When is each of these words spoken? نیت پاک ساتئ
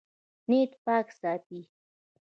نیت 0.49 0.71
پاک 0.85 1.07
ساتئ 1.19 1.61